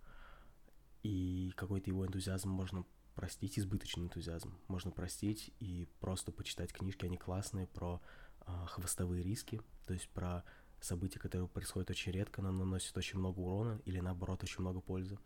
И 1.02 1.52
какой-то 1.56 1.90
его 1.90 2.06
энтузиазм 2.06 2.50
можно 2.50 2.84
простить, 3.14 3.58
избыточный 3.58 4.04
энтузиазм 4.04 4.58
можно 4.68 4.90
простить 4.90 5.52
и 5.58 5.88
просто 6.00 6.32
почитать 6.32 6.72
книжки, 6.72 7.04
они 7.04 7.16
классные, 7.16 7.66
про 7.66 8.00
э, 8.46 8.52
хвостовые 8.66 9.22
риски, 9.22 9.60
то 9.86 9.94
есть 9.94 10.08
про 10.10 10.44
события, 10.80 11.18
которые 11.18 11.48
происходят 11.48 11.90
очень 11.90 12.12
редко, 12.12 12.42
но 12.42 12.50
наносят 12.50 12.96
очень 12.96 13.18
много 13.18 13.40
урона 13.40 13.80
или 13.84 14.00
наоборот 14.00 14.42
очень 14.42 14.60
много 14.60 14.80
пользы, 14.80 15.18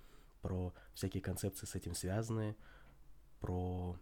про 0.43 0.75
всякие 0.95 1.23
концепции 1.23 1.67
с 1.67 1.75
этим 1.75 1.95
связанные, 1.95 2.57
про, 3.41 3.99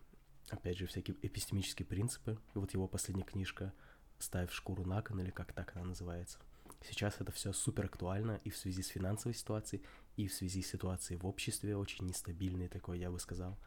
опять 0.50 0.79
же, 0.79 0.87
всякие 0.87 1.17
эпистемические 1.23 1.87
принципы. 1.87 2.38
И 2.55 2.59
вот 2.59 2.73
его 2.75 2.88
последняя 2.88 3.25
книжка 3.25 3.73
«Ставь 4.19 4.53
шкуру 4.53 4.85
на 4.85 5.03
кон» 5.03 5.21
или 5.21 5.31
как 5.31 5.53
так 5.53 5.75
она 5.76 5.87
называется– 5.87 6.38
Сейчас 6.83 7.21
это 7.21 7.33
все 7.33 7.53
супер 7.53 7.87
актуально 7.87 8.41
и 8.45 8.50
в 8.50 8.57
связи 8.57 8.83
с 8.83 8.88
финансовой 8.88 9.35
ситуацией, 9.35 9.83
и 10.17 10.29
в 10.29 10.35
связи 10.35 10.62
с 10.62 10.71
ситуацией 10.71 11.19
в 11.19 11.26
обществе, 11.26 11.76
очень 11.76 12.07
нестабильной 12.07 12.69
такой, 12.69 12.99
я 12.99 13.11
бы 13.11 13.19
сказал. 13.19 13.59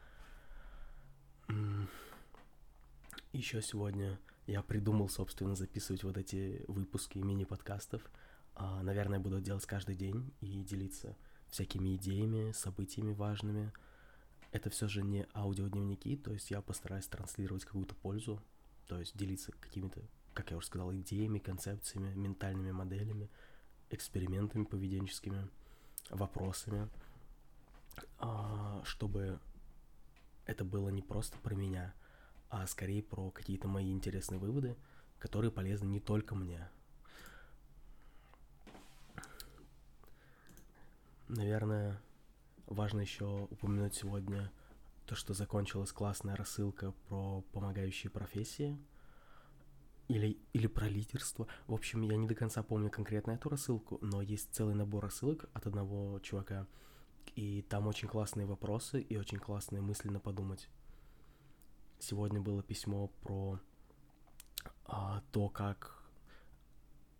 Еще 3.32 3.62
сегодня 3.62 4.18
я 4.46 4.62
придумал, 4.62 5.08
собственно, 5.08 5.54
записывать 5.54 6.04
вот 6.04 6.16
эти 6.16 6.64
выпуски 6.68 7.18
мини-подкастов. 7.18 8.02
А, 8.54 8.82
наверное, 8.82 9.20
буду 9.20 9.40
делать 9.40 9.66
каждый 9.66 9.94
день 9.94 10.32
и 10.40 10.62
делиться 10.62 11.16
всякими 11.48 11.96
идеями, 11.96 12.52
событиями 12.52 13.12
важными. 13.12 13.72
Это 14.50 14.70
все 14.70 14.88
же 14.88 15.02
не 15.02 15.26
аудиодневники, 15.34 16.16
то 16.16 16.32
есть 16.32 16.50
я 16.50 16.62
постараюсь 16.62 17.06
транслировать 17.06 17.64
какую-то 17.64 17.94
пользу, 17.94 18.42
то 18.86 18.98
есть 18.98 19.16
делиться 19.16 19.52
какими-то 19.60 20.02
как 20.38 20.52
я 20.52 20.56
уже 20.56 20.68
сказал, 20.68 20.94
идеями, 20.94 21.40
концепциями, 21.40 22.14
ментальными 22.14 22.70
моделями, 22.70 23.28
экспериментами 23.90 24.62
поведенческими, 24.62 25.48
вопросами, 26.10 26.88
а, 28.20 28.80
чтобы 28.84 29.40
это 30.48 30.64
было 30.64 30.88
не 30.88 31.02
просто 31.02 31.38
про 31.38 31.54
меня, 31.54 31.94
а 32.50 32.66
скорее 32.66 33.02
про 33.04 33.30
какие-то 33.30 33.68
мои 33.68 33.92
интересные 33.92 34.40
выводы, 34.40 34.76
которые 35.20 35.52
полезны 35.52 35.86
не 35.86 36.00
только 36.00 36.34
мне. 36.34 36.68
Наверное, 41.28 42.00
важно 42.66 43.00
еще 43.02 43.46
упомянуть 43.50 43.94
сегодня 43.94 44.50
то, 45.06 45.14
что 45.14 45.34
закончилась 45.34 45.92
классная 45.92 46.34
рассылка 46.34 46.92
про 47.08 47.42
помогающие 47.52 48.10
профессии– 48.10 48.76
или, 50.08 50.38
или 50.52 50.66
про 50.66 50.88
лидерство. 50.88 51.46
В 51.66 51.74
общем, 51.74 52.02
я 52.02 52.16
не 52.16 52.26
до 52.26 52.34
конца 52.34 52.62
помню 52.62 52.90
конкретно 52.90 53.32
эту 53.32 53.50
рассылку, 53.50 53.98
но 54.00 54.22
есть 54.22 54.48
целый 54.52 54.74
набор 54.74 55.04
рассылок 55.04 55.48
от 55.52 55.66
одного 55.66 56.18
чувака, 56.20 56.66
и 57.36 57.62
там 57.62 57.86
очень 57.86 58.08
классные 58.08 58.46
вопросы 58.46 59.00
и 59.00 59.16
очень 59.16 59.38
классные 59.38 59.82
мысли 59.82 60.08
на 60.08 60.20
подумать. 60.20 60.68
Сегодня 61.98 62.40
было 62.40 62.62
письмо 62.62 63.08
про 63.22 63.58
а, 64.84 65.22
то, 65.32 65.48
как 65.48 66.02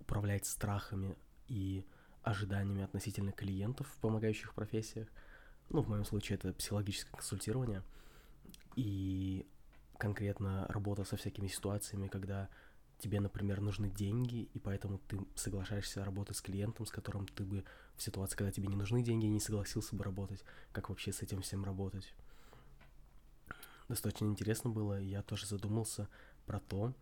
управлять 0.01 0.47
страхами 0.47 1.17
и 1.49 1.85
ожиданиями 2.23 2.83
относительно 2.83 3.33
клиентов 3.33 3.89
в 3.89 4.01
помогающих 4.01 4.55
профессиях. 4.55 5.09
Ну, 5.71 5.83
в 5.83 5.89
моем 5.89 6.05
случае 6.05 6.37
это 6.37 6.53
психологическое 6.53 7.13
консультирование. 7.13 7.83
И 8.77 9.47
конкретно 9.99 10.67
работа 10.69 11.05
со 11.05 11.17
всякими 11.17 11.49
ситуациями, 11.49 12.09
когда 12.09 12.49
тебе, 12.99 13.21
например, 13.21 13.61
нужны 13.61 13.89
деньги, 13.89 14.49
и 14.55 14.59
поэтому 14.59 14.99
ты 14.99 15.19
соглашаешься 15.35 16.05
работать 16.05 16.37
с 16.37 16.41
клиентом, 16.41 16.87
с 16.87 16.91
которым 16.91 17.27
ты 17.27 17.45
бы 17.45 17.65
в 17.99 18.03
ситуации, 18.03 18.37
когда 18.37 18.51
тебе 18.51 18.69
не 18.69 18.77
нужны 18.77 19.03
деньги, 19.03 19.27
не 19.27 19.41
согласился 19.41 19.95
бы 19.95 20.05
работать, 20.05 20.43
как 20.73 20.89
вообще 20.89 21.13
с 21.13 21.23
этим 21.23 21.43
всем 21.43 21.65
работать. 21.65 22.15
Достаточно 23.89 24.27
интересно 24.27 24.71
было, 24.71 25.01
и 25.01 25.07
я 25.07 25.23
тоже 25.23 25.47
задумался 25.47 26.09
про 26.47 26.61
то, 26.61 26.95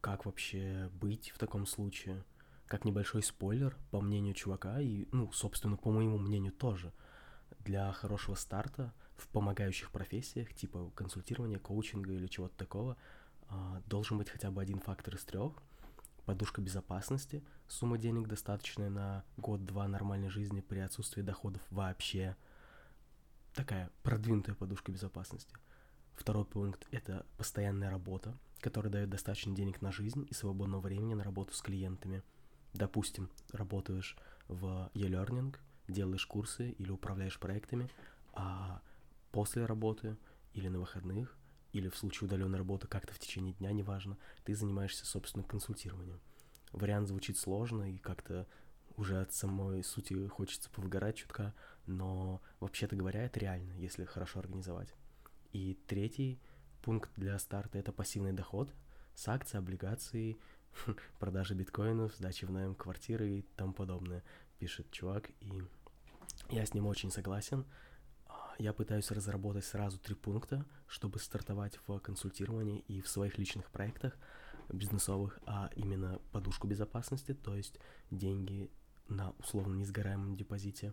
как 0.00 0.24
вообще 0.24 0.90
быть 0.94 1.30
в 1.30 1.38
таком 1.38 1.66
случае. 1.66 2.24
Как 2.66 2.84
небольшой 2.84 3.22
спойлер, 3.22 3.76
по 3.92 4.00
мнению 4.00 4.34
чувака, 4.34 4.80
и, 4.80 5.06
ну, 5.12 5.30
собственно, 5.30 5.76
по 5.76 5.92
моему 5.92 6.18
мнению 6.18 6.52
тоже, 6.52 6.92
для 7.60 7.92
хорошего 7.92 8.34
старта 8.34 8.92
в 9.16 9.28
помогающих 9.28 9.92
профессиях, 9.92 10.52
типа 10.52 10.90
консультирования, 10.96 11.60
коучинга 11.60 12.12
или 12.12 12.26
чего-то 12.26 12.56
такого– 12.56 12.96
а, 13.48 13.80
должен 13.86 14.18
быть 14.18 14.28
хотя 14.28 14.50
бы 14.50 14.60
один 14.60 14.80
фактор 14.80 15.14
из 15.14 15.24
трех. 15.24 15.52
Подушка 16.26 16.60
безопасности, 16.60 17.44
сумма 17.68 17.98
денег 17.98 18.26
достаточная 18.26 18.90
на 18.90 19.24
год-два 19.36 19.86
нормальной 19.86 20.28
жизни 20.28 20.60
при 20.60 20.80
отсутствии 20.80 21.22
доходов 21.22 21.62
вообще. 21.70 22.36
Такая 23.54 23.92
продвинутая 24.02 24.56
подушка 24.56 24.90
безопасности. 24.90 25.54
Второй 26.16 26.44
пункт– 26.44 26.84
это 26.90 27.24
постоянная 27.38 27.90
работа, 27.90 28.36
которая 28.60 28.92
дает 28.92 29.08
достаточно 29.08 29.54
денег 29.54 29.80
на 29.82 29.92
жизнь 29.92 30.26
и 30.28 30.34
свободного 30.34 30.80
времени 30.80 31.14
на 31.14 31.22
работу 31.22 31.54
с 31.54 31.62
клиентами. 31.62 32.24
Допустим, 32.74 33.30
работаешь 33.52 34.16
в 34.48 34.90
e-learning, 34.94 35.54
делаешь 35.86 36.26
курсы 36.26 36.70
или 36.70 36.90
управляешь 36.90 37.38
проектами, 37.38 37.88
а 38.32 38.82
после 39.30 39.64
работы 39.64 40.16
или 40.54 40.66
на 40.66 40.80
выходных– 40.80 41.38
или 41.76 41.90
в 41.90 41.96
случае 41.96 42.26
удаленной 42.26 42.56
работы 42.56 42.88
как-то 42.88 43.12
в 43.12 43.18
течение 43.18 43.52
дня, 43.52 43.70
неважно, 43.70 44.16
ты 44.44 44.54
занимаешься, 44.54 45.04
собственно, 45.04 45.44
консультированием. 45.44 46.20
Вариант 46.72 47.08
звучит 47.08 47.36
сложно 47.36 47.92
и 47.92 47.98
как-то 47.98 48.46
уже 48.96 49.20
от 49.20 49.34
самой 49.34 49.84
сути 49.84 50.26
хочется 50.26 50.70
повыгорать 50.70 51.16
чутка, 51.16 51.54
но 51.84 52.40
вообще-то 52.60 52.96
говоря, 52.96 53.24
это 53.24 53.40
реально, 53.40 53.74
если 53.74 54.06
хорошо 54.06 54.40
организовать. 54.40 54.94
И 55.52 55.78
третий 55.86 56.40
пункт 56.80 57.10
для 57.16 57.38
старта— 57.38 57.78
это 57.78 57.92
пассивный 57.92 58.32
доход 58.32 58.72
с 59.14 59.28
акций, 59.28 59.58
облигаций, 59.58 60.38
продажи 61.18 61.54
биткоинов, 61.54 62.14
сдачи 62.14 62.46
в 62.46 62.50
найм 62.50 62.74
квартиры 62.74 63.38
и 63.38 63.42
тому 63.56 63.74
подобное, 63.74 64.24
пишет 64.58 64.90
чувак, 64.90 65.28
и 65.40 65.62
я 66.48 66.64
с 66.64 66.72
ним 66.72 66.86
очень 66.86 67.10
согласен 67.10 67.66
я 68.58 68.72
пытаюсь 68.72 69.10
разработать 69.10 69.64
сразу 69.64 69.98
три 69.98 70.14
пункта, 70.14 70.64
чтобы 70.86 71.18
стартовать 71.18 71.78
в 71.86 71.98
консультировании 71.98 72.80
и 72.88 73.00
в 73.00 73.08
своих 73.08 73.38
личных 73.38 73.70
проектах 73.70 74.16
бизнесовых, 74.68 75.38
а 75.46 75.70
именно 75.76 76.18
подушку 76.32 76.66
безопасности, 76.66 77.34
то 77.34 77.54
есть 77.54 77.78
деньги 78.10 78.70
на 79.08 79.30
условно 79.38 79.74
несгораемом 79.74 80.36
депозите, 80.36 80.92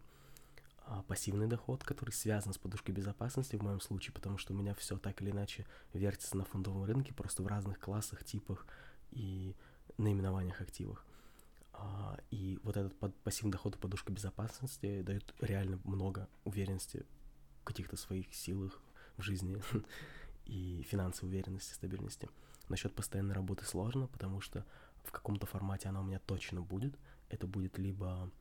а, 0.86 1.02
пассивный 1.04 1.48
доход, 1.48 1.84
который 1.84 2.12
связан 2.12 2.54
с 2.54 2.58
подушкой 2.58 2.94
безопасности 2.94 3.56
в 3.56 3.64
моем 3.64 3.80
случае, 3.80 4.14
потому 4.14 4.38
что 4.38 4.54
у 4.54 4.58
меня 4.58 4.76
все 4.76 4.98
так 4.98 5.22
или 5.22 5.32
иначе 5.32 5.66
вертится 5.94 6.38
на 6.38 6.44
фондовом 6.44 6.84
рынке, 6.84 7.14
просто 7.14 7.42
в 7.42 7.48
разных 7.48 7.80
классах, 7.80 8.24
типах 8.24 8.68
и 9.12 9.56
наименованиях 9.98 10.62
активов. 10.62 11.04
А, 11.74 12.20
и 12.30 12.60
вот 12.64 12.78
этот 12.78 12.94
пассивный 13.24 13.52
доход 13.52 13.76
и 13.76 13.80
подушка 13.80 14.12
безопасности 14.12 15.02
дают 15.02 15.34
реально 15.40 15.80
много 15.84 16.28
уверенности 16.44 17.06
каких-то 17.64 17.98
своих 17.98 18.34
силах 18.34 18.82
в 19.18 19.22
жизни 19.22 19.62
и 20.46 20.86
финансовой 20.90 21.32
уверенности, 21.32 21.74
стабильности. 21.74 22.30
Насчет 22.70 22.94
постоянной 22.94 23.36
работы 23.36 23.66
сложно, 23.66 24.08
потому 24.08 24.42
что 24.42 24.66
в 25.04 25.12
каком-то 25.12 25.46
формате 25.46 25.90
она 25.90 26.02
у 26.02 26.04
меня 26.04 26.20
точно 26.20 26.62
будет. 26.62 26.98
Это 27.30 27.48
будет 27.48 27.78
либо 27.78 28.32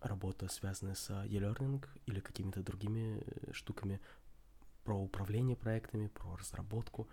работа, 0.00 0.48
связанная 0.48 0.94
с 0.94 1.10
e-learning 1.26 1.84
или 2.06 2.20
какими-то 2.20 2.62
другими 2.62 3.22
э, 3.24 3.52
штуками 3.52 4.00
про 4.84 4.98
управление 4.98 5.56
проектами, 5.56 6.08
про 6.08 6.36
разработку. 6.36 7.08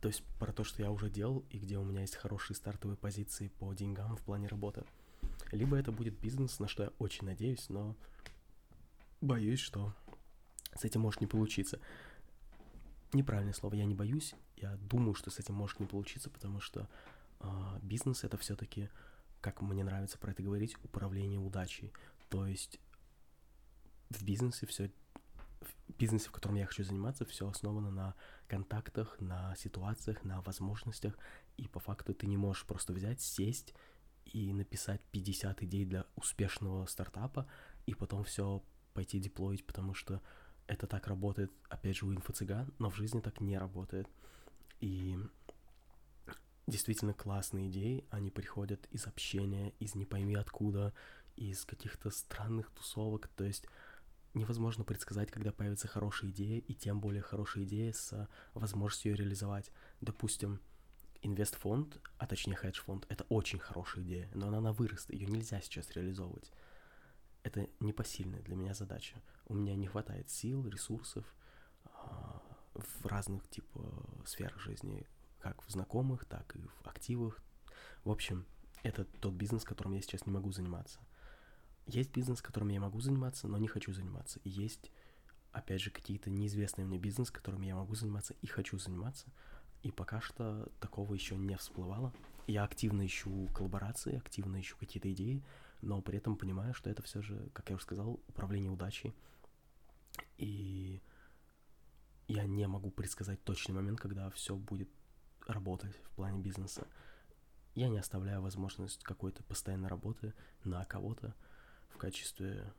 То 0.00 0.08
есть 0.08 0.22
про 0.38 0.52
то, 0.52 0.64
что 0.64 0.82
я 0.82 0.90
уже 0.90 1.08
делал 1.08 1.44
и 1.50 1.58
где 1.58 1.78
у 1.78 1.84
меня 1.84 2.02
есть 2.02 2.16
хорошие 2.16 2.56
стартовые 2.56 2.96
позиции 2.96 3.48
по 3.48 3.72
деньгам 3.72 4.16
в 4.16 4.22
плане 4.22 4.48
работы. 4.48 4.84
Либо 5.52 5.76
это 5.76 5.92
будет 5.92 6.18
бизнес, 6.18 6.58
на 6.58 6.68
что 6.68 6.84
я 6.84 6.92
очень 6.98 7.26
надеюсь, 7.26 7.68
но 7.68 7.96
боюсь, 9.24 9.60
что 9.60 9.94
с 10.74 10.84
этим 10.84 11.00
может 11.00 11.20
не 11.20 11.26
получиться. 11.26 11.80
Неправильное 13.12 13.54
слово, 13.54 13.74
я 13.74 13.84
не 13.84 13.94
боюсь, 13.94 14.34
я 14.56 14.76
думаю, 14.76 15.14
что 15.14 15.30
с 15.30 15.38
этим 15.38 15.54
может 15.54 15.80
не 15.80 15.86
получиться, 15.86 16.30
потому 16.30 16.60
что 16.60 16.88
э, 17.40 17.78
бизнес 17.82 18.24
это 18.24 18.36
все-таки 18.36 18.90
как 19.44 19.60
мне 19.60 19.84
нравится 19.84 20.16
про 20.16 20.30
это 20.30 20.42
говорить, 20.42 20.74
управление 20.82 21.38
удачей. 21.38 21.92
То 22.30 22.46
есть 22.46 22.80
в 24.08 24.24
бизнесе 24.24 24.66
все 24.66 24.90
в 25.60 25.96
бизнесе, 25.98 26.28
в 26.28 26.32
котором 26.32 26.56
я 26.56 26.64
хочу 26.64 26.82
заниматься, 26.82 27.26
все 27.26 27.46
основано 27.46 27.90
на 27.90 28.14
контактах, 28.48 29.20
на 29.20 29.54
ситуациях, 29.56 30.24
на 30.24 30.40
возможностях, 30.40 31.18
и 31.58 31.68
по 31.68 31.78
факту 31.78 32.14
ты 32.14 32.26
не 32.26 32.38
можешь 32.38 32.64
просто 32.64 32.94
взять, 32.94 33.20
сесть 33.20 33.74
и 34.24 34.52
написать 34.54 35.02
50 35.10 35.62
идей 35.62 35.84
для 35.84 36.06
успешного 36.16 36.86
стартапа, 36.86 37.46
и 37.84 37.94
потом 37.94 38.24
все 38.24 38.62
пойти 38.94 39.18
деплоить, 39.18 39.66
потому 39.66 39.92
что 39.92 40.22
это 40.66 40.86
так 40.86 41.06
работает, 41.08 41.52
опять 41.68 41.96
же, 41.96 42.06
у 42.06 42.12
инфо-цыган, 42.12 42.72
но 42.78 42.90
в 42.90 42.96
жизни 42.96 43.20
так 43.20 43.40
не 43.40 43.58
работает. 43.58 44.08
И 44.80 45.18
действительно 46.66 47.12
классные 47.12 47.68
идеи, 47.68 48.06
они 48.10 48.30
приходят 48.30 48.86
из 48.90 49.06
общения, 49.06 49.74
из 49.80 49.94
не 49.94 50.06
пойми 50.06 50.34
откуда, 50.34 50.94
из 51.36 51.64
каких-то 51.64 52.10
странных 52.10 52.70
тусовок, 52.70 53.28
то 53.28 53.44
есть 53.44 53.66
невозможно 54.34 54.84
предсказать, 54.84 55.30
когда 55.30 55.52
появится 55.52 55.88
хорошая 55.88 56.30
идея, 56.30 56.60
и 56.60 56.74
тем 56.74 57.00
более 57.00 57.22
хорошая 57.22 57.64
идея 57.64 57.92
с 57.92 58.28
возможностью 58.54 59.12
ее 59.12 59.16
реализовать. 59.16 59.70
Допустим, 60.00 60.60
инвестфонд, 61.22 62.00
а 62.18 62.26
точнее 62.26 62.56
хедж-фонд, 62.56 63.06
это 63.08 63.24
очень 63.28 63.58
хорошая 63.58 64.04
идея, 64.04 64.30
но 64.34 64.48
она 64.48 64.60
на 64.60 64.72
вырост, 64.72 65.10
ее 65.10 65.26
нельзя 65.26 65.60
сейчас 65.60 65.90
реализовывать. 65.92 66.50
Это 67.44 67.68
непосильная 67.78 68.40
для 68.42 68.56
меня 68.56 68.72
задача. 68.74 69.22
У 69.46 69.54
меня 69.54 69.76
не 69.76 69.86
хватает 69.86 70.30
сил, 70.30 70.66
ресурсов 70.66 71.26
а, 71.84 72.42
в 72.74 73.06
разных 73.06 73.46
типа 73.48 73.80
сферах 74.24 74.58
жизни, 74.58 75.06
как 75.40 75.62
в 75.62 75.70
знакомых, 75.70 76.24
так 76.24 76.56
и 76.56 76.58
в 76.58 76.88
активах. 76.88 77.38
В 78.02 78.10
общем, 78.10 78.46
это 78.82 79.04
тот 79.04 79.34
бизнес, 79.34 79.62
которым 79.62 79.92
я 79.92 80.00
сейчас 80.00 80.24
не 80.24 80.32
могу 80.32 80.52
заниматься. 80.52 81.00
Есть 81.86 82.12
бизнес, 82.12 82.40
которым 82.40 82.70
я 82.70 82.80
могу 82.80 83.00
заниматься, 83.00 83.46
но 83.46 83.58
не 83.58 83.68
хочу 83.68 83.92
заниматься. 83.92 84.40
И 84.42 84.48
есть, 84.48 84.90
опять 85.52 85.82
же, 85.82 85.90
какие-то 85.90 86.30
неизвестные 86.30 86.86
мне 86.86 86.98
бизнес, 86.98 87.30
которым 87.30 87.60
я 87.60 87.76
могу 87.76 87.94
заниматься 87.94 88.34
и 88.40 88.46
хочу 88.46 88.78
заниматься. 88.78 89.26
И 89.82 89.90
пока 89.90 90.22
что 90.22 90.72
такого 90.80 91.12
еще 91.12 91.36
не 91.36 91.56
всплывало. 91.58 92.14
Я 92.46 92.64
активно 92.64 93.04
ищу 93.04 93.48
коллаборации, 93.54 94.16
активно 94.16 94.60
ищу 94.60 94.76
какие-то 94.80 95.12
идеи, 95.12 95.44
но 95.84 96.00
при 96.00 96.18
этом 96.18 96.36
понимаю, 96.36 96.74
что 96.74 96.90
это 96.90 97.02
все 97.02 97.22
же, 97.22 97.50
как 97.52 97.68
я 97.68 97.76
уже 97.76 97.84
сказал, 97.84 98.20
управление 98.28 98.70
удачей. 98.70 99.14
И 100.38 101.02
я 102.26 102.44
не 102.44 102.66
могу 102.66 102.90
предсказать 102.90 103.42
точный 103.44 103.74
момент, 103.74 104.00
когда 104.00 104.30
все 104.30 104.56
будет 104.56 104.88
работать 105.46 105.94
в 106.04 106.10
плане 106.16 106.40
бизнеса. 106.40 106.86
Я 107.74 107.88
не 107.88 107.98
оставляю 107.98 108.40
возможность 108.40 109.02
какой-то 109.02 109.42
постоянной 109.42 109.88
работы 109.88 110.32
на 110.64 110.84
кого-то 110.84 111.34
в 111.88 111.98
качестве 111.98 112.72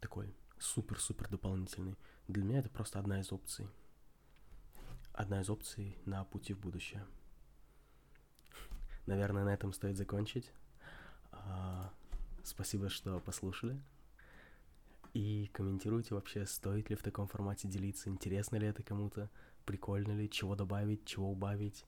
такой 0.00 0.34
супер-супер 0.58 1.28
дополнительный. 1.28 1.96
Для 2.28 2.42
меня 2.42 2.60
это 2.60 2.70
просто 2.70 2.98
одна 2.98 3.20
из 3.20 3.32
опций. 3.32 3.68
Одна 5.12 5.42
из 5.42 5.50
опций 5.50 5.98
на 6.06 6.24
пути 6.24 6.54
в 6.54 6.58
будущее. 6.58 7.06
Наверное, 9.06 9.44
на 9.44 9.52
этом 9.52 9.72
стоит 9.72 9.96
закончить. 9.96 10.50
Спасибо, 12.44 12.90
что 12.90 13.18
послушали. 13.20 13.80
И 15.14 15.48
комментируйте 15.52 16.14
вообще, 16.14 16.44
стоит 16.44 16.90
ли 16.90 16.96
в 16.96 17.02
таком 17.02 17.26
формате 17.26 17.68
делиться, 17.68 18.10
интересно 18.10 18.56
ли 18.56 18.66
это 18.66 18.82
кому-то 18.82 19.30
прикольно 19.64 20.12
ли, 20.12 20.28
чего 20.28 20.54
добавить, 20.54 21.06
чего 21.06 21.30
убавить, 21.30 21.86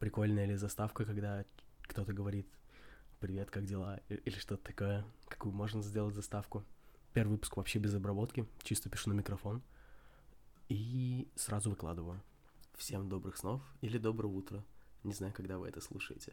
прикольная 0.00 0.46
ли 0.46 0.56
заставка, 0.56 1.04
когда 1.04 1.44
кто-то 1.82 2.12
говорит 2.12 2.48
«Привет, 3.20 3.50
как 3.50 3.64
дела?» 3.64 4.00
или 4.08 4.36
что-то 4.38 4.64
такое, 4.64 5.04
какую 5.28 5.54
можно 5.54 5.82
сделать 5.82 6.14
заставку. 6.14 6.64
Первый 7.12 7.32
выпуск 7.32 7.56
вообще 7.56 7.78
без 7.78 7.94
обработки, 7.94 8.46
чисто 8.62 8.90
пишу 8.90 9.10
на 9.10 9.14
микрофон 9.14 9.62
и 10.68 11.28
сразу 11.36 11.70
выкладываю. 11.70 12.20
Всем 12.74 13.08
добрых 13.08 13.36
снов 13.36 13.62
или 13.82 13.98
доброго 13.98 14.32
утра. 14.32 14.64
Не 15.04 15.12
знаю, 15.12 15.32
когда 15.32 15.58
вы 15.58 15.68
это 15.68 15.80
слушаете. 15.80 16.32